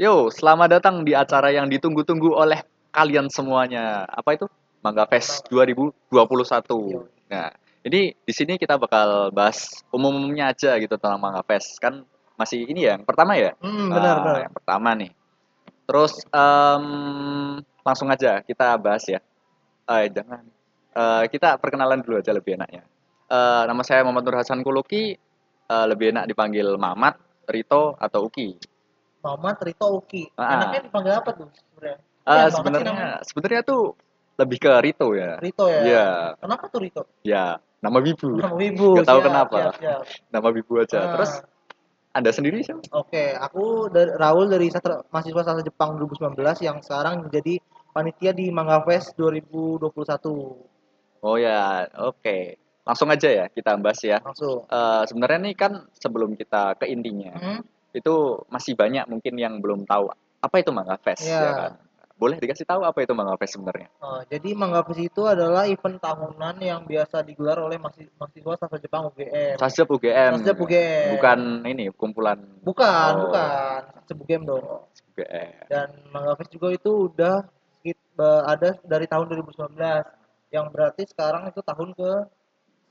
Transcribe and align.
Yo, 0.00 0.32
selamat 0.32 0.80
datang 0.80 1.04
di 1.04 1.12
acara 1.12 1.52
yang 1.52 1.68
ditunggu-tunggu 1.68 2.32
oleh 2.32 2.64
kalian 2.88 3.28
semuanya. 3.28 4.08
Apa 4.08 4.32
itu? 4.32 4.48
Mangga 4.80 5.04
Fest 5.04 5.44
2021. 5.52 7.04
Nah, 7.28 7.52
ini 7.84 8.16
di 8.16 8.32
sini 8.32 8.56
kita 8.56 8.80
bakal 8.80 9.28
bahas 9.28 9.84
umum-umumnya 9.92 10.56
aja 10.56 10.80
gitu 10.80 10.96
tentang 10.96 11.20
Mangga 11.20 11.44
Fest. 11.44 11.76
Kan 11.76 12.08
masih 12.40 12.64
ini 12.64 12.88
ya, 12.88 12.96
yang 12.96 13.04
pertama 13.04 13.36
ya? 13.36 13.52
Hmm, 13.60 13.92
benar, 13.92 14.16
Ah, 14.16 14.22
benar. 14.24 14.36
Yang 14.48 14.54
pertama 14.56 14.88
nih. 14.96 15.10
Terus 15.84 16.12
em, 16.32 16.84
langsung 17.84 18.08
aja 18.08 18.40
kita 18.40 18.80
bahas 18.80 19.04
ya. 19.04 19.20
Eh, 19.84 20.08
jangan. 20.16 20.48
Eh, 20.96 21.24
kita 21.28 21.60
perkenalan 21.60 22.00
dulu 22.00 22.24
aja 22.24 22.32
lebih 22.32 22.56
enaknya. 22.56 22.88
Eh, 23.28 23.62
nama 23.68 23.84
saya 23.84 24.00
Muhammad 24.00 24.24
Nur 24.24 24.40
Hasan 24.40 24.64
Kuluki. 24.64 25.12
Eh, 25.68 25.86
lebih 25.92 26.16
enak 26.16 26.24
dipanggil 26.24 26.72
Mamat, 26.80 27.20
Rito, 27.52 28.00
atau 28.00 28.32
Uki. 28.32 28.69
Mamat 29.20 29.56
Rito 29.62 29.86
Uki. 29.92 30.28
Ah. 30.34 30.56
Enaknya 30.60 30.80
dipanggil 30.88 31.12
apa 31.14 31.30
tuh 31.32 31.48
sebenarnya? 31.52 31.96
Banget 32.20 32.46
sih 32.46 32.56
sebenarnya 32.56 33.08
sebenarnya 33.24 33.60
tuh 33.64 33.82
lebih 34.40 34.58
ke 34.58 34.70
Rito 34.80 35.06
ya. 35.12 35.30
Rito 35.36 35.64
ya. 35.68 35.80
Iya, 35.84 36.08
Kenapa 36.40 36.64
tuh 36.68 36.80
Rito? 36.80 37.02
ya 37.20 37.56
nama 37.80 37.98
Wibu. 37.98 38.36
Nama 38.36 38.56
Wibu. 38.56 38.88
Nggak 38.96 39.08
tahu 39.08 39.20
siap, 39.20 39.28
kenapa. 39.28 39.56
siap, 39.56 39.74
siap. 39.80 40.00
Nama 40.28 40.48
Wibu 40.52 40.72
aja. 40.80 40.98
Ah. 41.00 41.08
Terus 41.16 41.32
Anda 42.10 42.30
sendiri 42.34 42.58
siapa? 42.60 42.82
Oke, 42.90 43.32
aku 43.32 43.86
dari 43.86 44.10
Raul 44.18 44.50
dari 44.50 44.66
sastra, 44.66 44.98
mahasiswa 45.08 45.46
sastra 45.46 45.62
Jepang 45.62 45.94
2019 45.94 46.34
yang 46.60 46.82
sekarang 46.82 47.22
menjadi 47.24 47.62
panitia 47.94 48.34
di 48.34 48.50
Mangga 48.50 48.82
Fest 48.82 49.14
2021. 49.14 49.86
Oh 51.22 51.36
ya, 51.36 51.86
oke. 52.02 52.58
Langsung 52.82 53.12
aja 53.12 53.28
ya 53.30 53.44
kita 53.46 53.78
bahas 53.78 54.00
ya. 54.02 54.18
Langsung. 54.24 54.66
Eh, 54.66 55.02
sebenarnya 55.06 55.38
nih 55.46 55.54
kan 55.54 55.72
sebelum 55.94 56.34
kita 56.34 56.74
ke 56.76 56.88
intinya, 56.88 57.30
Hmm? 57.36 57.60
Itu 57.90 58.14
masih 58.48 58.74
banyak 58.78 59.04
mungkin 59.06 59.34
yang 59.36 59.58
belum 59.58 59.84
tahu 59.84 60.10
apa 60.40 60.56
itu 60.58 60.70
Mangga 60.72 60.96
Fest 61.00 61.26
Iya. 61.26 61.40
ya 61.42 61.52
kan. 61.54 61.72
Boleh 62.20 62.36
dikasih 62.36 62.68
tahu 62.68 62.84
apa 62.84 63.00
itu 63.00 63.16
Mangga 63.16 63.32
Fest 63.40 63.56
sebenarnya? 63.56 63.88
Oh, 64.04 64.20
jadi 64.28 64.52
Mangga 64.52 64.84
Fest 64.84 65.00
itu 65.00 65.24
adalah 65.24 65.64
event 65.64 65.96
tahunan 65.96 66.56
yang 66.60 66.84
biasa 66.84 67.24
digelar 67.24 67.56
oleh 67.64 67.80
mahasiswa, 67.80 68.54
sastra 68.60 68.76
Jepang 68.76 69.08
UGM. 69.08 69.56
Sasjep 69.56 69.88
UGM. 69.88 70.36
Sasjep 70.36 70.56
UGM. 70.60 71.16
Bukan 71.16 71.38
ini 71.64 71.88
kumpulan 71.96 72.36
Bukan, 72.60 73.10
Oh. 73.16 73.32
bukan. 73.32 73.80
Sastra 74.04 74.14
UGM 74.20 74.42
dong. 74.44 74.64
UGM. 75.16 75.68
dan 75.68 75.88
Mangga 76.12 76.36
Fest 76.36 76.52
juga 76.52 76.72
itu 76.72 77.08
udah 77.08 77.44
ada 78.20 78.76
dari 78.84 79.08
tahun 79.08 79.32
2019 79.32 79.80
yang 80.52 80.68
berarti 80.68 81.08
sekarang 81.08 81.48
itu 81.48 81.64
tahun 81.64 81.96
ke 81.96 82.10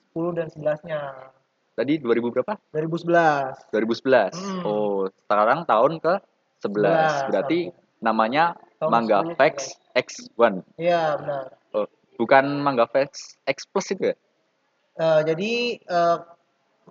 10 0.09 0.33
dan 0.33 0.47
11-nya 0.49 0.99
Tadi 1.79 1.95
2000 1.95 2.27
berapa? 2.35 2.53
2011 2.75 3.71
2011. 3.71 4.35
Hmm. 4.35 4.61
Oh, 4.67 5.07
sekarang 5.07 5.63
tahun 5.63 6.03
ke 6.03 6.13
11. 6.59 7.23
11, 7.23 7.31
Berarti 7.31 7.59
namanya 8.03 8.59
Tahun 8.83 8.91
Mangga 8.91 9.23
10 9.23 9.39
Fest 9.39 9.79
X1. 9.95 10.59
iya 10.75 11.15
benar 11.15 11.55
Oh, 11.71 11.87
bukan 12.19 12.59
Mangga 12.59 12.83
Fest 12.91 13.39
X 13.47 13.63
Plus 13.63 13.95
itu 13.95 14.11
ya? 14.11 14.15
Eh, 14.99 15.21
jadi 15.23 15.51
eh, 15.79 16.17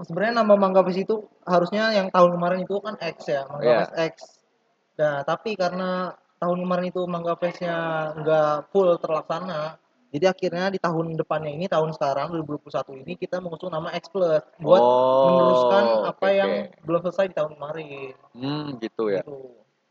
sebenarnya 0.00 0.41
nama 0.41 0.56
Mangga 0.56 0.81
Fest 0.89 1.05
itu 1.05 1.20
harusnya 1.44 1.92
yang 1.92 2.09
tahun 2.09 2.41
kemarin 2.41 2.64
itu 2.64 2.81
kan 2.81 2.97
X 2.97 3.28
ya 3.28 3.44
Mangga. 3.44 3.69
Fest 3.84 3.92
X 3.92 4.14
nah 4.98 5.20
tapi 5.22 5.53
karena 5.55 6.11
tahun 6.41 6.59
kemarin 6.64 6.86
itu 6.89 7.05
Mangga 7.05 7.36
Festnya 7.36 7.77
nggak 8.16 8.72
full 8.72 8.97
terlaksana 8.97 9.77
jadi 10.09 10.33
akhirnya 10.33 10.73
di 10.73 10.81
tahun 10.81 11.20
depannya 11.20 11.53
ini 11.53 11.69
tahun 11.69 11.92
sekarang 11.92 12.33
2021 12.33 13.05
ini 13.05 13.12
kita 13.20 13.45
mengusung 13.45 13.69
nama 13.69 13.92
X 13.92 14.09
Plus 14.09 14.41
buat 14.56 14.81
oh, 14.81 15.25
meneruskan 15.28 15.84
apa 16.09 16.25
oke, 16.25 16.33
yang 16.33 16.53
belum 16.89 17.00
selesai 17.05 17.27
di 17.28 17.37
tahun 17.37 17.53
kemarin. 17.61 18.12
Hmm, 18.33 18.67
gitu 18.81 19.12
ya. 19.12 19.20
Gitu. 19.20 19.37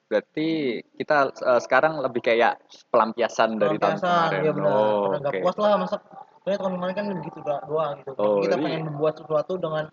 Berarti 0.09 0.50
kita 0.98 1.18
eh, 1.30 1.62
sekarang 1.62 2.02
lebih 2.02 2.26
kayak 2.26 2.58
pelampiasan 2.90 3.62
dari 3.62 3.78
tahun 3.78 4.02
Pelampiasan, 4.02 4.30
kemarin. 4.34 4.42
ya 4.42 4.52
benar. 4.58 4.72
Oh, 4.74 5.06
Karena 5.14 5.30
oke. 5.30 5.40
puas 5.46 5.58
lah 5.62 5.72
masa 5.78 5.96
soalnya 6.41 6.59
tahun 6.64 6.74
kemarin 6.80 6.96
kan 6.97 7.06
begitu 7.22 7.40
doa- 7.46 7.66
doang 7.70 7.94
gitu. 8.02 8.12
Oh, 8.18 8.40
kita 8.41 8.56
jadi- 8.58 8.64
pengen 8.66 8.81
membuat 8.90 9.14
sesuatu 9.22 9.53
dengan 9.62 9.86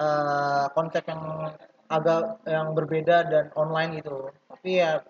eh, 0.00 0.66
konsep 0.72 1.04
yang 1.04 1.22
agak 1.92 2.40
yang 2.48 2.72
berbeda 2.72 3.16
dan 3.28 3.44
online 3.52 4.00
gitu. 4.00 4.32
Tapi 4.48 4.80
ya 4.80 5.04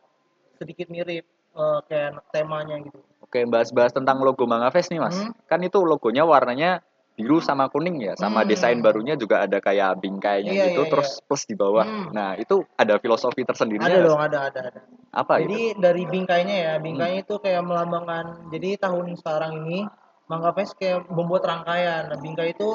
sedikit 0.58 0.90
mirip 0.90 1.22
eh, 1.30 1.78
kayak 1.86 2.26
temanya 2.34 2.82
gitu. 2.82 2.98
Oke, 3.32 3.48
bahas-bahas 3.48 3.96
tentang 3.96 4.20
logo 4.20 4.44
Mangga 4.44 4.68
Fest 4.68 4.92
nih, 4.92 5.00
Mas. 5.00 5.16
Hmm. 5.16 5.32
Kan 5.48 5.64
itu 5.64 5.80
logonya 5.80 6.20
warnanya 6.28 6.84
biru 7.16 7.40
sama 7.40 7.72
kuning 7.72 7.96
ya, 7.96 8.12
sama 8.12 8.44
Hmm. 8.44 8.48
desain 8.52 8.76
barunya 8.84 9.16
juga 9.16 9.40
ada 9.40 9.56
kayak 9.56 10.04
bingkainya 10.04 10.52
Iya, 10.52 10.64
gitu, 10.68 10.84
iya, 10.84 10.90
terus 10.92 11.16
plus 11.24 11.48
di 11.48 11.56
bawah. 11.56 11.80
Hmm. 11.80 12.12
Nah, 12.12 12.36
itu 12.36 12.60
ada 12.76 13.00
filosofi 13.00 13.40
tersendirinya 13.40 13.88
Ada 13.88 14.04
dong, 14.04 14.20
ada 14.20 14.38
ada 14.52 14.60
ada. 14.68 14.80
Apa 15.16 15.40
Jadi 15.40 15.72
gitu? 15.72 15.80
dari 15.80 16.04
bingkainya 16.04 16.56
ya, 16.60 16.72
bingkainya 16.76 17.24
itu 17.24 17.40
kayak 17.40 17.64
melambangkan. 17.64 18.52
Jadi 18.52 18.76
tahun 18.76 19.16
sekarang 19.16 19.64
ini 19.64 19.88
Mangga 20.28 20.52
Fest 20.52 20.76
kayak 20.76 21.08
membuat 21.08 21.48
rangkaian. 21.48 22.12
Nah, 22.12 22.20
bingkai 22.20 22.52
itu 22.52 22.68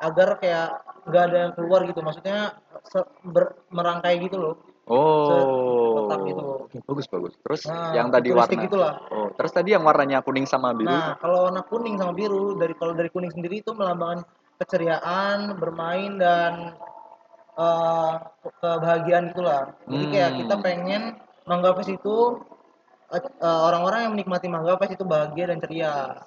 agar 0.00 0.40
kayak 0.40 0.68
nggak 1.04 1.22
ada 1.28 1.36
yang 1.36 1.52
keluar 1.52 1.84
gitu. 1.84 2.00
Maksudnya 2.00 2.56
ber- 3.28 3.60
merangkai 3.68 4.24
gitu 4.24 4.40
loh. 4.40 4.56
Oh, 4.88 6.00
kotak 6.00 6.20
gitu. 6.24 6.42
bagus 6.88 7.06
bagus. 7.12 7.32
Terus 7.44 7.60
Nah, 7.68 7.92
yang 7.92 8.08
tadi 8.08 8.28
warna, 8.32 8.60
gitulah. 8.64 8.94
oh, 9.12 9.28
terus 9.36 9.52
tadi 9.52 9.76
yang 9.76 9.84
warnanya 9.84 10.24
kuning 10.24 10.48
sama 10.48 10.72
biru, 10.72 10.88
Nah, 10.88 11.20
kalau 11.20 11.44
warna 11.48 11.60
kuning 11.68 12.00
sama 12.00 12.16
biru 12.16 12.56
dari 12.56 12.72
kalau 12.72 12.96
dari 12.96 13.12
kuning 13.12 13.28
sendiri 13.28 13.60
itu 13.60 13.76
melambangkan 13.76 14.24
keceriaan, 14.56 15.60
bermain 15.60 16.16
dan 16.16 16.72
eh, 17.58 18.12
kebahagiaan 18.62 19.34
gitulah. 19.34 19.74
Jadi 19.84 20.04
kayak 20.14 20.30
Hmm. 20.30 20.38
kita 20.46 20.54
pengen 20.62 21.02
Mangga 21.42 21.74
Fest 21.74 21.90
itu 21.90 22.16
eh, 23.10 23.18
eh, 23.18 23.60
orang-orang 23.66 24.06
yang 24.06 24.12
menikmati 24.14 24.46
Mangga 24.46 24.78
Fest 24.78 24.94
itu 24.94 25.02
bahagia 25.02 25.50
dan 25.50 25.58
ceria. 25.58 26.22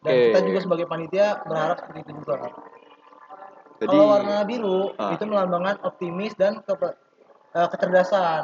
Dan 0.00 0.12
Oke. 0.16 0.24
kita 0.32 0.38
juga 0.48 0.58
sebagai 0.64 0.86
panitia 0.88 1.44
berharap 1.44 1.84
seperti 1.84 2.08
itu 2.08 2.12
juga. 2.24 2.36
jadi 3.80 3.96
Kalau 3.96 4.12
warna 4.12 4.36
biru 4.44 4.92
Ah. 4.96 5.12
itu 5.16 5.24
melambangkan 5.24 5.80
optimis 5.84 6.32
dan 6.36 6.60
ke- 6.64 6.96
eh, 7.52 7.68
kecerdasan. 7.68 8.42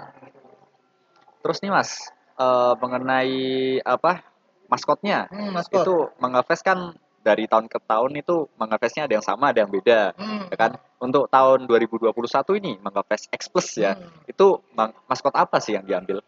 terus 1.41 1.63
nih 1.63 1.71
Mas, 1.71 1.91
eh, 2.37 2.75
mengenai 2.77 3.35
apa 3.81 4.27
maskotnya, 4.67 5.31
Hmm, 5.31 5.55
maskot. 5.55 5.87
itu 5.87 5.97
Mangga 6.19 6.43
Fest 6.43 6.67
kan 6.67 6.91
dari 7.23 7.47
tahun 7.47 7.67
ke 7.67 7.79
tahun 7.83 8.19
itu 8.19 8.51
Mangga 8.55 8.79
Festnya 8.79 9.07
ada 9.07 9.15
yang 9.15 9.23
sama, 9.23 9.51
ada 9.51 9.63
yang 9.63 9.71
beda, 9.71 10.15
Hmm. 10.15 10.47
ya 10.47 10.57
kan? 10.57 10.73
Untuk 10.97 11.27
tahun 11.27 11.67
2021 11.67 12.55
ini 12.55 12.79
Mangga 12.79 13.03
Fest 13.03 13.31
X 13.31 13.47
Plus 13.47 13.79
ya, 13.79 13.95
Hmm. 13.95 14.11
itu 14.27 14.59
maskot 15.07 15.35
apa 15.35 15.59
sih 15.59 15.75
yang 15.75 15.87
diambil? 15.87 16.19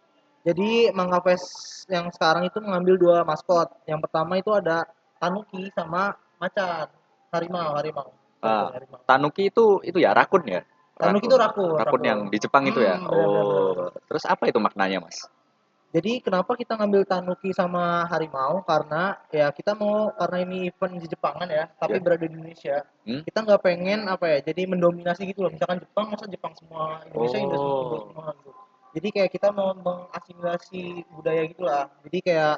Jadi 0.43 0.91
Mangga 0.91 1.19
Fest 1.19 1.83
yang 1.87 2.11
sekarang 2.11 2.47
itu 2.47 2.59
mengambil 2.59 2.95
dua 2.95 3.17
maskot. 3.23 3.75
Yang 3.85 4.07
pertama 4.07 4.39
itu 4.39 4.51
ada 4.51 4.87
Tanuki 5.19 5.67
sama 5.75 6.15
macan. 6.39 6.87
Harimau, 7.29 7.75
harimau. 7.75 8.07
Ah. 8.39 8.71
harimau. 8.71 9.03
Tanuki 9.03 9.51
itu 9.51 9.83
itu 9.83 9.99
ya 9.99 10.15
rakun 10.15 10.47
ya? 10.47 10.63
Tanuki 10.99 11.27
itu 11.31 11.37
rakun, 11.39 11.79
Rakun 11.79 11.87
rakun. 11.87 12.03
yang 12.05 12.21
di 12.27 12.39
Jepang 12.43 12.65
itu 12.67 12.81
ya? 12.83 12.99
Hmm, 12.99 13.07
benar, 13.07 13.45
Oh, 13.47 13.89
terus 14.11 14.25
apa 14.27 14.45
itu 14.51 14.59
maknanya 14.59 14.99
Mas? 14.99 15.31
Jadi 15.89 16.21
kenapa 16.21 16.53
kita 16.53 16.77
ngambil 16.77 17.09
Tanuki 17.09 17.49
sama 17.57 18.05
harimau? 18.13 18.61
Karena 18.67 19.17
ya 19.33 19.49
kita 19.49 19.73
mau 19.73 20.13
karena 20.13 20.37
ini 20.45 20.69
event 20.69 21.01
di 21.01 21.09
Jepangan 21.09 21.49
ya, 21.49 21.65
tapi 21.81 21.97
Ya. 21.97 22.03
berada 22.05 22.29
di 22.29 22.29
Indonesia. 22.29 22.77
Hmm? 23.09 23.25
Kita 23.25 23.39
nggak 23.41 23.63
pengen 23.65 24.05
apa 24.05 24.25
ya? 24.29 24.39
Jadi 24.45 24.69
mendominasi 24.69 25.25
gitu 25.33 25.49
loh. 25.49 25.53
Misalkan 25.55 25.81
Jepang 25.81 26.07
masa 26.13 26.29
Jepang 26.29 26.53
semua, 26.61 27.01
Indonesia 27.09 27.39
Indonesia 27.41 27.73
Oh. 27.73 28.05
semua 28.05 28.27
gitu. 28.37 28.51
Jadi 28.89 29.09
kayak 29.17 29.31
kita 29.33 29.49
mau 29.55 29.73
mengasimilasi 29.73 30.83
budaya 31.15 31.43
gitulah. 31.49 31.85
Jadi 32.05 32.19
kayak 32.21 32.57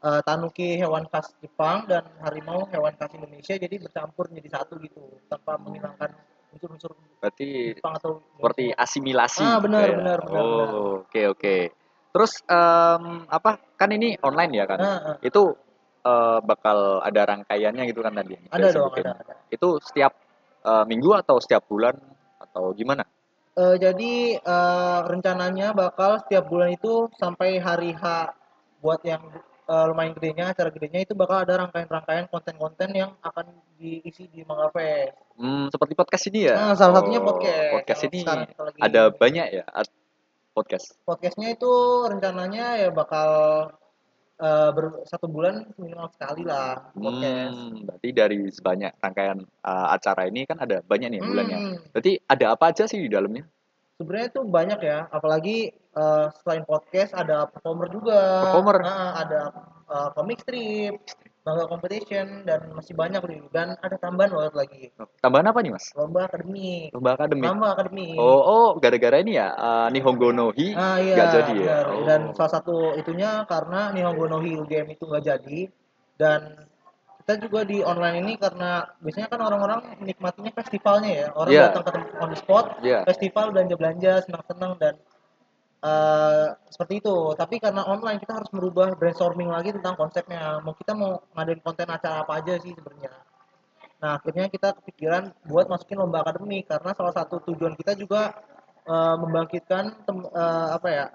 eh, 0.00 0.20
Tanuki 0.24 0.80
hewan 0.80 1.04
khas 1.10 1.34
Jepang 1.42 1.84
dan 1.90 2.06
harimau 2.24 2.64
hewan 2.70 2.94
khas 2.96 3.12
Indonesia 3.12 3.52
jadi 3.52 3.76
bercampur 3.76 4.32
menjadi 4.32 4.56
satu 4.56 4.80
gitu 4.80 5.20
tanpa 5.28 5.60
menghilangkan 5.60 6.14
unsur-unsur 6.54 6.92
Berarti 7.20 7.76
Jepang 7.76 7.94
atau 8.00 8.24
seperti 8.36 8.72
asimilasi 8.72 9.44
Ah, 9.44 9.60
gitu 9.60 9.66
benar, 9.68 9.86
ya. 9.86 9.96
benar, 10.00 10.18
benar. 10.24 10.40
Oh, 10.40 11.04
oke 11.04 11.22
oke. 11.36 11.56
Terus 12.10 12.32
em, 12.48 13.04
apa? 13.28 13.60
Kan 13.76 13.90
ini 13.92 14.16
online 14.24 14.52
ya 14.56 14.64
kan? 14.64 14.78
Nah, 14.80 14.98
ah. 15.14 15.16
Itu 15.20 15.54
eh, 16.00 16.38
bakal 16.40 17.04
ada 17.04 17.20
rangkaiannya 17.28 17.84
gitu 17.92 18.00
kan 18.00 18.16
tadi? 18.16 18.40
ada 18.48 18.66
dong, 18.72 18.90
ada, 18.96 19.12
ada. 19.20 19.34
Itu 19.52 19.78
setiap 19.84 20.16
eh, 20.64 20.84
minggu 20.88 21.12
atau 21.20 21.36
setiap 21.38 21.68
bulan 21.68 21.94
atau 22.40 22.72
gimana? 22.72 23.04
Eh, 23.60 23.76
jadi 23.76 24.40
eh, 24.40 25.00
rencananya 25.04 25.76
bakal 25.76 26.24
setiap 26.24 26.48
bulan 26.48 26.72
itu 26.72 27.12
sampai 27.20 27.60
hari 27.60 27.92
H 27.92 28.32
buat 28.80 29.04
yang 29.04 29.20
eh, 29.70 29.84
lumayan 29.86 30.12
gedenya, 30.18 30.50
acara 30.50 30.74
gedenya 30.74 31.06
itu 31.06 31.14
bakal 31.14 31.46
ada 31.46 31.54
rangkaian-rangkaian 31.62 32.26
konten-konten 32.26 32.90
yang 32.90 33.14
akan 33.22 33.54
diisi 33.78 34.26
di 34.26 34.42
Mangga 34.42 34.74
Fest. 34.74 35.14
Hmm, 35.38 35.70
seperti 35.70 35.92
podcast 35.94 36.24
ini 36.28 36.50
ya? 36.50 36.54
Nah, 36.58 36.74
salah 36.74 37.00
satunya 37.00 37.22
Oh, 37.22 37.26
podcast. 37.30 37.70
Podcast 37.78 38.00
Yang 38.02 38.12
ini 38.12 38.22
ada 38.82 39.02
banyak 39.14 39.46
ya 39.54 39.64
podcast. 40.52 40.98
Podcastnya 41.06 41.54
itu 41.54 41.72
rencananya 42.10 42.76
ya 42.82 42.88
bakal 42.90 43.28
eh, 44.40 44.70
ber- 44.74 45.04
satu 45.06 45.30
bulan 45.30 45.68
minimal 45.78 46.10
sekali 46.12 46.42
lah 46.44 46.90
podcast. 46.92 47.56
Hmm, 47.56 47.86
berarti 47.86 48.08
dari 48.10 48.38
sebanyak 48.50 48.92
rangkaian 49.00 49.38
uh, 49.64 49.88
acara 49.94 50.26
ini 50.28 50.44
kan 50.48 50.58
ada 50.60 50.80
banyak 50.84 51.08
nih 51.16 51.20
bulannya. 51.22 51.58
Hmm. 51.60 51.76
Berarti 51.94 52.12
ada 52.26 52.46
apa 52.56 52.64
aja 52.74 52.84
sih 52.90 53.00
di 53.00 53.08
dalamnya? 53.08 53.44
Sebenarnya 54.00 54.28
tuh 54.32 54.44
banyak 54.48 54.80
ya 54.80 55.04
apalagi 55.12 55.68
eh, 55.76 56.26
selain 56.40 56.64
podcast 56.64 57.12
ada 57.12 57.44
performer 57.52 57.92
juga 57.92 58.48
Performer? 58.48 58.80
Nah, 58.80 59.12
ada 59.20 59.40
eh, 59.84 60.08
comic 60.16 60.40
strip 60.40 60.96
manga 61.40 61.64
competition 61.64 62.44
dan 62.44 62.68
masih 62.76 62.92
banyak 62.92 63.20
nih 63.24 63.40
dan 63.48 63.72
ada 63.80 63.96
tambahan 63.96 64.28
loh 64.28 64.44
lagi 64.52 64.92
Tambahan 65.24 65.48
apa 65.48 65.64
nih, 65.64 65.72
Mas? 65.72 65.88
lomba 65.96 66.28
akademik 66.28 66.92
Lomba 66.92 67.10
akademik. 67.16 67.48
lomba 67.48 67.68
akademik 67.76 68.16
Oh, 68.16 68.40
oh, 68.44 68.68
gara-gara 68.76 69.20
ini 69.20 69.36
ya, 69.40 69.48
eh, 69.52 69.88
Nihongo 69.92 70.32
no 70.32 70.52
Hi 70.52 70.68
Ah 70.76 70.96
iya, 71.00 71.16
jadi 71.32 71.54
ya. 71.60 71.78
Oh. 71.88 72.04
Dan 72.08 72.32
salah 72.36 72.52
satu 72.60 72.92
itunya 72.96 73.44
karena 73.48 73.92
Nihongo 73.92 74.28
no 74.28 74.40
Hi 74.40 74.52
UGM 74.56 74.96
itu 74.96 75.04
nggak 75.08 75.24
jadi 75.28 75.60
dan 76.20 76.40
kita 77.20 77.32
juga 77.46 77.60
di 77.68 77.84
online 77.84 78.16
ini 78.24 78.32
karena 78.40 78.88
biasanya 78.98 79.28
kan 79.28 79.40
orang-orang 79.44 79.80
menikmatinya 80.00 80.52
festivalnya 80.56 81.10
ya. 81.12 81.26
Orang 81.36 81.52
Iya. 81.52 81.62
datang 81.68 81.84
ke 81.84 81.90
tempat 81.92 82.14
on 82.16 82.28
the 82.32 82.38
spot, 82.40 82.66
Iya. 82.80 82.98
festival 83.04 83.52
belanja-belanja, 83.52 84.12
senang-senang 84.24 84.72
dan 84.80 84.94
eh, 85.80 86.46
seperti 86.68 87.00
itu. 87.00 87.16
Tapi 87.40 87.56
karena 87.56 87.88
online 87.88 88.20
kita 88.20 88.36
harus 88.36 88.52
merubah 88.52 88.92
brainstorming 89.00 89.48
lagi 89.48 89.72
tentang 89.72 89.96
konsepnya. 89.96 90.60
Mau 90.60 90.76
kita 90.76 90.92
mau 90.92 91.24
ngadain 91.32 91.56
konten 91.64 91.88
acara 91.88 92.20
apa 92.20 92.36
aja 92.36 92.60
sih 92.60 92.76
sebenarnya. 92.76 93.08
Nah, 94.00 94.20
akhirnya 94.20 94.52
kita 94.52 94.76
kepikiran 94.76 95.32
buat 95.48 95.72
masukin 95.72 96.00
lomba 96.00 96.20
akademik 96.20 96.68
karena 96.68 96.92
salah 96.92 97.16
satu 97.16 97.40
tujuan 97.48 97.76
kita 97.80 97.96
juga 97.96 98.32
eh, 98.84 99.16
membangkitkan 99.20 100.04
tem- 100.04 100.28
eh, 100.28 100.68
apa 100.76 100.88
ya? 100.92 101.06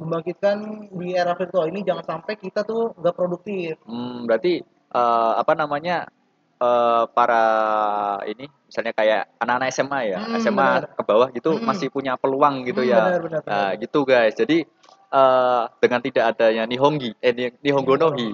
Membangkitkan 0.00 0.56
di 0.96 1.16
era 1.16 1.32
virtual 1.36 1.68
ini 1.72 1.80
jangan 1.84 2.04
sampai 2.16 2.36
kita 2.40 2.64
tuh 2.64 2.92
nggak 2.96 3.16
produktif. 3.16 3.80
Hmm, 3.84 4.24
berarti 4.24 4.60
eh, 4.96 5.32
apa 5.36 5.52
namanya 5.52 5.96
eh, 6.56 7.04
para 7.12 7.44
ini 8.24 8.48
misalnya 8.64 8.92
kayak 8.92 9.22
anak-anak 9.36 9.68
SMA 9.70 10.00
ya, 10.06 10.18
Hmm, 10.18 10.40
SMA 10.40 10.56
benar. 10.56 10.82
ke 10.90 11.02
bawah 11.04 11.28
gitu 11.30 11.50
Hmm. 11.52 11.64
masih 11.64 11.88
punya 11.88 12.16
peluang 12.16 12.64
gitu 12.64 12.80
Hmm, 12.80 12.90
ya. 12.90 12.98
benar, 12.98 13.20
benar, 13.20 13.40
Nah, 13.44 13.68
benar. 13.70 13.78
gitu 13.78 13.98
guys. 14.02 14.34
Jadi 14.34 14.58
eh, 15.06 15.62
dengan 15.78 16.00
tidak 16.02 16.24
adanya 16.34 16.64
Nihongi, 16.64 17.14
eh 17.20 17.30
Ni- 17.30 17.54
Nihongo 17.62 17.94
no 17.94 18.10
Hi, 18.10 18.26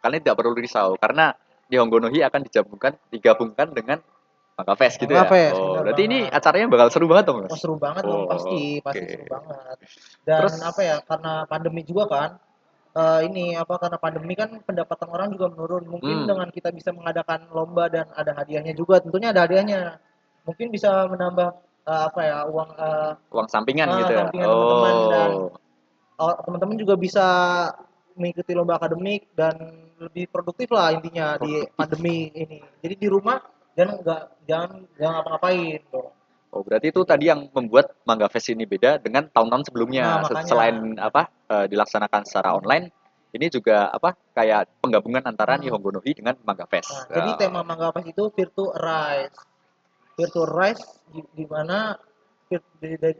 kalian 0.00 0.20
tidak 0.20 0.36
perlu 0.36 0.52
risau 0.52 0.96
karena 0.96 1.30
Nihongo 1.68 2.00
no 2.00 2.08
Hi 2.08 2.24
akan 2.24 2.40
digabungkan 2.42 2.92
digabungkan 3.08 3.70
dengan 3.70 4.02
Manga 4.56 4.74
Fest 4.74 4.96
gitu 4.96 5.12
Manga 5.12 5.28
ya. 5.28 5.30
Fest, 5.30 5.54
oh, 5.54 5.84
berarti 5.84 6.02
ini 6.02 6.18
banget. 6.24 6.32
acaranya 6.34 6.66
bakal 6.66 6.88
seru 6.88 7.06
banget 7.06 7.24
dong, 7.28 7.38
Mas. 7.44 7.52
Oh, 7.52 7.58
seru 7.60 7.76
banget 7.76 8.02
dong 8.02 8.24
Oh, 8.24 8.26
pasti, 8.26 8.60
pasti 8.80 9.04
oke. 9.04 9.12
seru 9.12 9.24
banget. 9.28 9.76
Dan 10.24 10.40
Terus- 10.42 10.64
apa 10.64 10.80
ya? 10.82 10.96
Karena 11.04 11.32
pandemi 11.44 11.82
juga 11.84 12.04
kan. 12.08 12.30
Eh, 12.96 13.20
ini 13.28 13.52
apa 13.54 13.76
karena 13.76 13.98
pandemi 14.00 14.32
kan 14.32 14.48
pendapatan 14.64 15.08
orang 15.12 15.28
juga 15.36 15.52
menurun. 15.52 15.84
Mungkin 15.86 16.24
Hmm. 16.24 16.28
dengan 16.28 16.48
kita 16.48 16.72
bisa 16.72 16.90
mengadakan 16.96 17.46
lomba 17.52 17.92
dan 17.92 18.08
ada 18.16 18.32
hadiahnya 18.32 18.72
juga, 18.72 18.98
tentunya 19.04 19.30
ada 19.36 19.44
hadiahnya. 19.44 20.00
Mungkin 20.48 20.72
bisa 20.72 21.04
menambah 21.06 21.48
eh, 21.86 22.02
apa 22.08 22.20
ya 22.24 22.38
uang 22.48 22.70
eh, 22.74 23.12
Uang 23.36 23.46
sampingan 23.46 23.86
Ah, 23.86 23.98
gitu 24.02 24.12
ya. 24.12 24.18
sampingan 24.24 24.48
teman-teman 24.48 24.94
dan 25.12 25.30
Oh. 26.16 26.24
oh, 26.24 26.34
teman-teman 26.42 26.76
juga 26.80 26.94
bisa 26.96 27.26
mengikuti 28.16 28.56
lomba 28.56 28.80
akademik 28.80 29.28
dan 29.36 29.54
lebih 30.00 30.24
produktif 30.32 30.72
lah 30.72 30.88
intinya 30.96 31.36
di 31.36 31.60
pandemi 31.76 32.32
ini. 32.32 32.64
Jadi 32.80 32.94
di 32.96 33.08
rumah 33.12 33.36
dan 33.76 34.00
nggak 34.00 34.22
jangan 34.48 34.70
jangan 34.96 35.12
ngapa-ngapain 35.20 35.80
tuh. 35.92 36.08
Oh, 36.56 36.64
berarti 36.64 36.88
itu 36.88 37.04
tadi 37.04 37.28
yang 37.28 37.52
membuat 37.52 37.92
Mangga 38.08 38.32
Fest 38.32 38.48
ini 38.48 38.64
beda 38.64 38.96
dengan 38.96 39.28
tahun-tahun 39.28 39.68
sebelumnya. 39.68 40.04
Nah, 40.08 40.20
makanya. 40.24 40.48
Selain 40.48 40.76
apa 40.96 41.28
eh, 41.52 41.66
dilaksanakan 41.68 42.24
secara 42.24 42.56
online, 42.56 42.88
ini 43.36 43.52
juga 43.52 43.92
apa 43.92 44.16
kayak 44.32 44.80
penggabungan 44.80 45.20
antara 45.28 45.60
Hmm. 45.60 45.68
Nihongo 45.68 45.92
no 45.92 46.00
Hi 46.00 46.16
dengan 46.16 46.40
Mangga 46.48 46.64
Fest. 46.64 46.88
Nah, 46.88 47.12
jadi 47.12 47.30
Ah, 47.36 47.36
tema 47.36 47.60
Mangga 47.60 47.92
Fest 47.92 48.08
itu 48.08 48.24
Virtu 48.32 48.72
Rise. 48.72 49.36
Virtual 50.16 50.48
Rise 50.48 50.84
di, 51.12 51.44
mana 51.44 51.92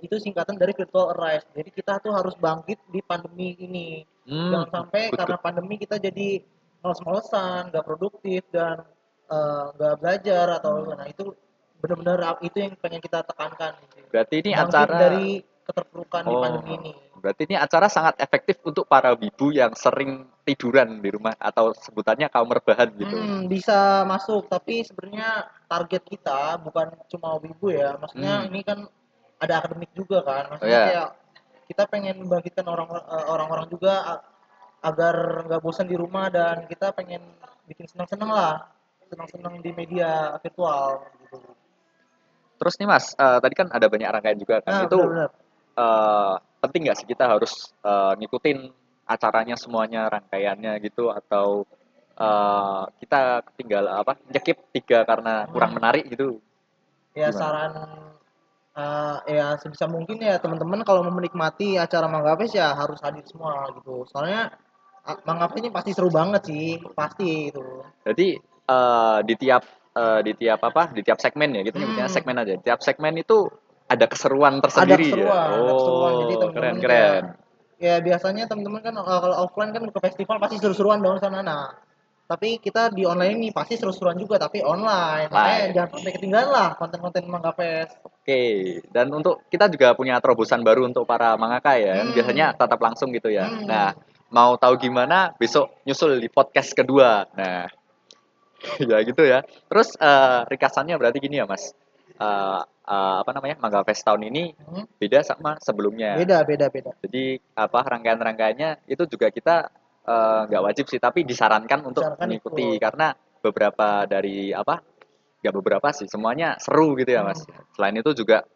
itu 0.01 0.17
singkatan 0.17 0.57
dari 0.57 0.73
Virtual 0.73 1.13
Rise. 1.13 1.45
Jadi 1.53 1.69
kita 1.77 2.01
tuh 2.01 2.17
harus 2.17 2.33
bangkit 2.41 2.81
di 2.89 3.05
pandemi 3.05 3.53
ini. 3.61 4.01
hmm, 4.25 4.49
Jangan 4.49 4.69
sampai 4.73 5.03
betul. 5.13 5.19
karena 5.21 5.37
pandemi 5.45 5.75
kita 5.77 6.01
jadi 6.01 6.41
males-malesan, 6.81 7.69
nggak 7.69 7.85
produktif 7.85 8.49
dan 8.49 8.81
eh, 9.29 9.65
nggak 9.77 9.95
belajar 10.01 10.47
atau 10.57 10.89
nah 10.97 11.05
itu 11.05 11.37
benar-benar 11.79 12.41
itu 12.41 12.57
yang 12.57 12.73
pengen 12.79 13.01
kita 13.01 13.23
tekankan. 13.23 13.77
gitu. 13.93 14.07
Berarti 14.11 14.35
ini 14.41 14.51
Bangkit 14.53 14.69
acara 14.71 14.95
dari 14.97 15.27
keterpurukan 15.67 16.23
di 16.25 16.35
Oh. 16.35 16.43
pandemi 16.43 16.73
ini. 16.79 16.93
berarti 17.17 17.43
ini 17.49 17.57
acara 17.59 17.91
sangat 17.91 18.23
efektif 18.23 18.61
untuk 18.63 18.87
para 18.87 19.11
wibu 19.17 19.51
yang 19.51 19.75
sering 19.75 20.31
tiduran 20.47 21.03
di 21.03 21.11
rumah 21.11 21.35
atau 21.43 21.75
sebutannya 21.75 22.31
kaum 22.31 22.47
rebahan 22.47 22.87
gitu. 22.95 23.17
Hmm, 23.19 23.51
bisa 23.51 24.07
masuk, 24.07 24.47
tapi 24.47 24.87
sebenarnya 24.87 25.49
target 25.67 26.07
kita 26.07 26.55
bukan 26.63 26.95
cuma 27.11 27.35
wibu 27.43 27.75
ya. 27.75 27.99
Maksudnya 27.99 28.47
Hmm. 28.47 28.49
ini 28.53 28.61
kan 28.63 28.79
ada 29.43 29.55
akademik 29.59 29.91
juga 29.91 30.23
kan. 30.23 30.55
Maksudnya 30.55 30.71
Oh, 30.71 30.79
ya. 30.79 30.87
kayak 30.87 31.09
kita 31.67 31.83
pengen 31.91 32.15
membangkitkan 32.23 32.67
orang 32.69 32.89
eh, 32.95 33.27
orang-orang 33.27 33.67
juga 33.67 34.23
agar 34.87 35.15
nggak 35.51 35.63
bosan 35.67 35.91
di 35.91 35.97
rumah 35.99 36.31
dan 36.31 36.63
kita 36.71 36.95
pengen 36.95 37.27
bikin 37.67 37.91
senang-senang 37.91 38.31
lah, 38.31 38.71
senang-senang 39.11 39.59
di 39.59 39.75
media 39.75 40.39
virtual 40.39 41.03
gitu. 41.27 41.43
Terus 42.57 42.75
nih 42.81 42.89
Mas, 42.89 43.13
eh, 43.13 43.39
tadi 43.41 43.55
kan 43.55 43.69
ada 43.69 43.87
banyak 43.87 44.09
rangkaian 44.09 44.39
juga 44.41 44.57
kan. 44.65 44.73
Nah, 44.73 44.83
itu 44.89 44.97
benar-benar. 44.97 45.31
eh, 45.77 46.35
penting 46.65 46.81
nggak 46.89 46.97
sih 46.99 47.07
kita 47.07 47.25
harus 47.29 47.53
eh, 47.85 48.13
ngikutin 48.17 48.59
acaranya 49.07 49.55
semuanya 49.55 50.09
rangkaiannya 50.11 50.73
gitu 50.83 51.13
atau 51.13 51.63
eh, 52.17 52.83
kita 53.05 53.45
tinggal 53.61 53.85
apa 53.93 54.17
nyekip 54.33 54.57
tiga 54.73 55.05
karena 55.05 55.45
kurang 55.53 55.77
Hmm. 55.77 55.79
menarik 55.79 56.09
gitu 56.09 56.41
Ya 57.13 57.29
Gimana? 57.29 57.39
saran 57.41 57.73
eh, 58.77 59.17
ya 59.37 59.47
sebisa 59.61 59.85
mungkin 59.85 60.21
ya 60.21 60.37
teman-teman 60.41 60.81
kalau 60.85 61.05
mau 61.05 61.13
menikmati 61.13 61.77
acara 61.77 62.09
Mangga 62.09 62.37
Fest 62.37 62.57
ya 62.57 62.73
harus 62.73 63.01
hadir 63.01 63.25
semua 63.25 63.69
gitu. 63.73 64.05
Soalnya 64.09 64.53
Mangga 65.25 65.49
Fest 65.53 65.61
ini 65.61 65.71
pasti 65.73 65.91
seru 65.93 66.09
banget 66.09 66.49
sih, 66.49 66.81
pasti 66.93 67.53
itu. 67.53 67.65
jadi 68.05 68.29
eh, 68.43 69.19
di 69.25 69.35
tiap 69.37 69.63
eh, 69.97 70.21
di 70.21 70.33
tiap 70.37 70.61
apa 70.61 70.93
di 70.93 71.01
tiap 71.01 71.17
segmen 71.17 71.57
ya 71.57 71.65
gitu 71.65 71.81
nyebutnya 71.81 72.07
Hmm. 72.07 72.15
segmen 72.15 72.37
aja 72.37 72.53
tiap 72.61 72.81
segmen 72.85 73.17
itu 73.17 73.49
ada 73.87 74.05
keseruan 74.11 74.59
tersendiri 74.61 75.15
keseruan, 75.15 75.31
ya 75.31 75.57
ada 75.57 75.73
keseruan. 75.73 76.13
Jadi 76.13 76.35
oh 76.35 76.39
teman-teman 76.43 76.55
keren 76.55 76.77
keren 76.83 77.25
Ya 77.77 78.01
biasanya 78.01 78.49
teman-teman 78.49 78.81
kan 78.81 78.95
eh, 78.97 79.21
kalau 79.21 79.37
offline 79.45 79.71
kan 79.77 79.85
ke 79.85 80.01
festival 80.01 80.41
pasti 80.41 80.57
seru-seruan 80.57 81.05
dong 81.05 81.21
sana. 81.21 81.45
Nah, 81.45 81.77
tapi 82.25 82.57
kita 82.57 82.89
di 82.89 83.05
online 83.05 83.37
ini 83.37 83.49
pasti 83.53 83.77
seru-seruan 83.77 84.17
juga 84.17 84.41
tapi 84.41 84.65
online. 84.65 85.29
Makanya 85.29 85.77
jangan 85.77 85.89
sampai 85.93 86.13
ketinggalan 86.17 86.51
lah 86.51 86.69
konten-konten 86.81 87.29
Mangga 87.29 87.53
Fest. 87.53 88.01
Oke, 88.01 88.81
dan 88.89 89.13
untuk 89.13 89.45
kita 89.53 89.69
juga 89.69 89.93
punya 89.93 90.17
terobosan 90.25 90.65
baru 90.65 90.89
untuk 90.89 91.05
para 91.05 91.37
mangaka 91.37 91.77
ya. 91.77 92.01
Hmm. 92.01 92.17
Biasanya 92.17 92.57
tatap 92.57 92.81
langsung 92.81 93.13
gitu 93.13 93.29
ya. 93.29 93.45
Hmm. 93.45 93.69
Nah, 93.69 93.93
mau 94.33 94.57
tahu 94.57 94.81
gimana 94.81 95.37
besok 95.37 95.85
nyusul 95.85 96.17
di 96.17 96.33
podcast 96.33 96.73
kedua. 96.73 97.29
Nah, 97.37 97.69
ya 98.91 98.99
gitu 99.03 99.23
ya. 99.23 99.43
Terus 99.69 99.95
eh, 99.97 100.41
ringkasannya 100.47 100.95
berarti 100.97 101.19
gini 101.19 101.39
ya, 101.39 101.47
Mas. 101.47 101.73
Eh, 102.17 102.61
eh, 102.65 103.17
apa 103.21 103.31
namanya? 103.33 103.57
Mangga 103.61 103.85
Fest 103.85 104.03
tahun 104.03 104.27
ini 104.27 104.55
Hmm. 104.57 104.85
beda 104.97 105.21
sama 105.21 105.57
sebelumnya. 105.61 106.17
Beda, 106.17 106.43
beda, 106.43 106.67
beda. 106.69 106.91
Jadi 107.05 107.37
apa 107.55 107.79
rangkaian-rangkaiannya 107.83 108.89
itu 108.89 109.05
juga 109.07 109.29
kita 109.29 109.57
eh, 110.07 110.41
nggak 110.47 110.63
wajib 110.63 110.85
sih, 110.87 111.03
tapi 111.03 111.27
disarankan 111.27 111.83
untuk 111.83 112.07
Disarankan 112.07 112.27
mengikuti 112.31 112.63
ikut. 112.63 112.81
karena 112.81 113.11
beberapa 113.43 114.07
dari 114.07 114.55
apa? 114.55 114.79
Nggak 115.43 115.55
beberapa 115.55 115.89
sih, 115.91 116.07
semuanya 116.07 116.55
seru 116.59 116.95
gitu 116.95 117.11
ya 117.11 117.23
mas. 117.23 117.43
Hmm. 117.43 117.67
Selain 117.75 117.97
itu 117.99 118.11
juga 118.15 118.47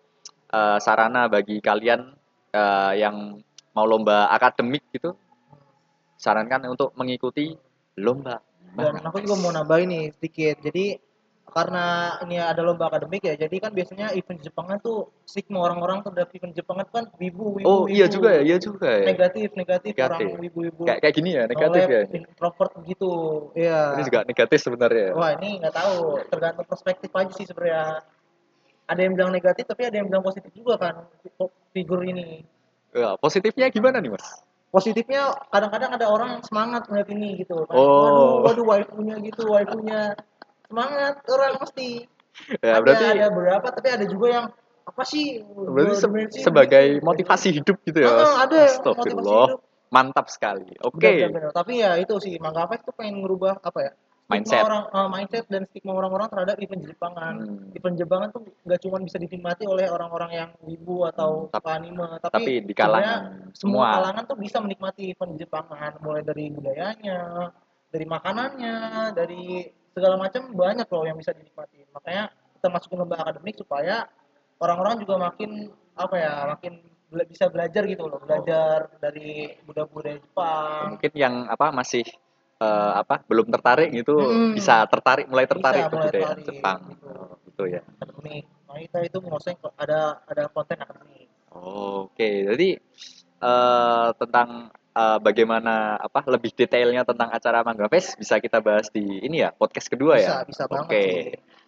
eh, 0.51 0.79
sarana 0.79 1.27
bagi 1.27 1.59
kalian 1.59 2.01
eh, 2.51 2.93
yang 2.99 3.35
mau 3.71 3.87
lomba 3.87 4.27
akademik 4.31 4.83
gitu, 4.91 5.15
sarankan 6.15 6.67
untuk 6.69 6.91
mengikuti 6.95 7.55
lomba. 7.99 8.43
Dan 8.77 9.03
aku 9.03 9.23
juga 9.23 9.37
mau 9.41 9.51
nambahin 9.51 9.89
nih 9.91 10.05
sedikit. 10.15 10.63
Jadi 10.63 10.99
karena 11.51 12.15
ini 12.23 12.39
ada 12.39 12.63
lomba 12.63 12.87
akademik 12.87 13.27
ya, 13.27 13.35
jadi 13.35 13.57
kan 13.59 13.75
biasanya 13.75 14.15
event 14.15 14.39
Jepangan 14.39 14.79
tuh 14.79 15.11
stigma 15.27 15.67
orang-orang 15.67 16.07
terhadap 16.07 16.31
event 16.31 16.55
Jepangan 16.55 16.87
kan 16.87 17.05
wibu, 17.19 17.59
wibu, 17.59 17.67
Oh 17.67 17.83
iya 17.91 18.07
wibu. 18.07 18.15
juga 18.23 18.29
ya, 18.39 18.43
iya 18.47 18.57
juga 18.63 18.87
ya. 18.87 19.05
Negatif, 19.11 19.49
negatif, 19.59 19.93
Negatif. 19.99 20.27
orang 20.31 20.41
wibu-wibu. 20.47 20.83
Kayak 20.87 20.99
kayak 21.03 21.15
gini 21.19 21.31
ya, 21.35 21.43
negatif 21.51 21.83
ya. 21.91 22.01
introvert 22.07 22.73
gitu. 22.87 23.13
Iya. 23.59 23.81
Ini 23.99 24.03
juga 24.07 24.21
negatif 24.23 24.59
sebenarnya. 24.63 25.07
ya. 25.11 25.15
Wah 25.19 25.31
ini 25.43 25.51
nggak 25.59 25.75
tahu, 25.75 25.97
tergantung 26.31 26.67
perspektif 26.71 27.11
aja 27.11 27.33
sih 27.35 27.47
sebenarnya. 27.51 28.07
Ada 28.87 29.01
yang 29.07 29.13
bilang 29.19 29.31
negatif, 29.35 29.65
tapi 29.67 29.83
ada 29.87 29.97
yang 29.99 30.07
bilang 30.07 30.23
positif 30.23 30.51
juga 30.55 30.79
kan 30.79 30.95
figur 31.75 32.07
ini. 32.07 32.47
Ya, 32.95 33.15
positifnya 33.19 33.71
gimana 33.71 33.99
nih 34.03 34.15
mas? 34.15 34.27
Positifnya 34.71 35.35
kadang-kadang 35.51 35.99
ada 35.99 36.07
orang 36.07 36.29
yang 36.39 36.45
semangat 36.47 36.87
melihat 36.87 37.09
ini 37.11 37.43
gitu. 37.43 37.67
Kan. 37.67 37.75
Oh. 37.75 38.47
Waduh, 38.47 38.47
waduh 38.47 38.65
waifunya 38.71 39.17
gitu, 39.19 39.51
waifunya 39.51 40.15
semangat 40.71 41.27
orang 41.27 41.59
mesti. 41.59 42.07
Ya 42.63 42.79
ada, 42.79 42.83
berarti 42.87 43.05
ada 43.11 43.27
beberapa, 43.35 43.67
tapi 43.75 43.89
ada 43.91 44.07
juga 44.07 44.27
yang 44.31 44.47
apa 44.87 45.03
sih? 45.03 45.43
Berarti 45.43 45.95
se- 45.99 46.47
sebagai 46.47 46.85
gitu. 46.99 47.05
motivasi 47.05 47.49
hidup 47.51 47.77
gitu 47.83 47.99
ya, 47.99 48.11
Ah, 48.15 48.47
ada 48.47 48.61
motivasi 48.79 48.79
Astagfirullah. 48.79 49.47
hidup. 49.51 49.61
Mantap 49.91 50.27
sekali. 50.31 50.71
Oke. 50.87 51.03
Benar, 51.03 51.19
benar, 51.19 51.31
benar. 51.35 51.51
Tapi 51.51 51.73
ya 51.83 51.91
itu 51.99 52.15
sih 52.23 52.39
Mangga 52.39 52.71
Fest 52.71 52.87
tuh 52.87 52.95
pengen 52.95 53.27
ngerubah 53.27 53.59
apa 53.59 53.79
ya? 53.83 53.93
Mindset. 54.31 54.63
orang 54.63 54.85
eh, 54.87 55.09
mindset 55.11 55.45
dan 55.51 55.63
stigma 55.67 55.93
orang-orang 55.93 56.29
terhadap 56.31 56.57
event 56.63 56.83
Jepangan. 56.87 57.35
Hmm. 57.43 57.77
Event 57.77 57.97
Jepangan 57.99 58.29
tuh 58.31 58.43
nggak 58.63 58.81
cuma 58.87 58.97
bisa 59.03 59.17
dinikmati 59.19 59.65
oleh 59.67 59.87
orang-orang 59.91 60.31
yang 60.31 60.51
wibu 60.63 61.05
atau 61.11 61.47
Hmm, 61.47 61.53
tap- 61.53 61.67
suka 61.67 61.73
anime, 61.75 62.07
tapi, 62.19 62.35
Tapi 62.35 62.53
di 62.65 62.75
kalangan 62.75 63.21
semua 63.53 63.87
kalangan 63.99 64.25
tuh 64.25 64.39
bisa 64.39 64.57
menikmati 64.63 65.03
event 65.11 65.35
Jepangan, 65.35 65.93
mulai 66.01 66.23
dari 66.23 66.45
budayanya, 66.49 67.51
dari 67.91 68.07
makanannya, 68.07 68.77
dari 69.13 69.67
segala 69.91 70.15
macam 70.15 70.55
banyak 70.55 70.87
loh 70.87 71.05
yang 71.05 71.19
bisa 71.19 71.35
dinikmati. 71.35 71.83
Makanya 71.91 72.31
kita 72.31 72.67
masukin 72.71 72.99
lomba 73.03 73.19
akademik 73.19 73.59
supaya 73.59 74.07
orang-orang 74.63 75.03
juga 75.03 75.19
makin 75.19 75.69
apa 75.99 76.15
ya, 76.15 76.33
makin 76.47 76.79
bela- 77.11 77.27
bisa 77.27 77.51
belajar 77.51 77.83
gitu 77.85 78.07
loh, 78.07 78.23
belajar 78.23 78.87
dari 79.03 79.59
budaya-budaya 79.67 80.23
Jepang. 80.23 80.87
Mungkin 80.97 81.13
yang 81.19 81.35
apa 81.51 81.75
masih 81.75 82.07
eh, 82.61 82.93
apa 83.01 83.25
belum 83.25 83.49
tertarik 83.49 83.89
gitu 83.91 84.15
Hmm. 84.21 84.53
bisa 84.53 84.85
tertarik 84.85 85.27
mulai 85.27 85.49
tertarik 85.49 85.85
Bisa 85.85 85.91
mulai 85.91 86.05
budaya 86.07 86.25
tertarik, 86.29 86.45
Jepang. 86.47 86.79
gitu. 86.87 87.09
Oh, 87.09 87.35
gitu 87.43 87.63
ya. 87.67 87.81
akademik. 87.97 88.45
Nah, 88.69 88.77
kita 88.79 88.99
itu 89.03 89.19
menguasai 89.19 89.57
ada 89.77 90.01
ada 90.23 90.43
konten 90.47 90.79
akademik. 90.79 91.27
Oke, 91.51 92.31
jadi 92.47 92.69
eh, 93.41 94.09
tentang 94.15 94.49
eh, 94.93 95.19
bagaimana 95.19 95.75
apa 95.97 96.21
lebih 96.29 96.53
detailnya 96.53 97.03
tentang 97.03 97.33
acara 97.33 97.65
Mangga 97.65 97.89
Fest 97.89 98.15
bisa 98.15 98.37
kita 98.37 98.61
bahas 98.61 98.87
di 98.89 99.03
ini 99.21 99.41
ya 99.41 99.51
podcast 99.51 99.89
kedua 99.89 100.21
Bisa, 100.21 100.45
ya. 100.45 100.47
bisa 100.47 100.63
Oke. 100.69 100.95
sih. 100.95 101.17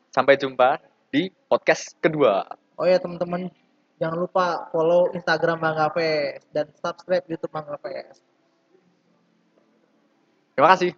Sampai 0.08 0.37
jumpa 0.37 0.76
di 1.08 1.32
podcast 1.49 1.96
kedua. 1.99 2.44
Oh 2.76 2.84
ya 2.84 2.96
teman-teman, 2.96 3.49
jangan 3.96 4.16
lupa 4.18 4.68
follow 4.68 5.08
Instagram 5.11 5.58
Mangga 5.58 5.88
Fest 5.90 6.44
dan 6.50 6.68
subscribe 6.75 7.25
YouTube 7.26 7.50
Mangga 7.50 7.76
Fest. 7.78 8.20
Terima 10.52 10.68
kasih. 10.76 10.92